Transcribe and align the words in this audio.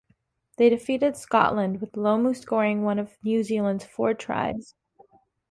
They 0.57 0.67
defeated 0.69 1.15
Scotland, 1.15 1.79
with 1.79 1.91
Lomu 1.91 2.35
scoring 2.35 2.81
one 2.81 2.97
of 2.97 3.19
New 3.23 3.43
Zealand's 3.43 3.85
four 3.85 4.15
tries. 4.15 4.73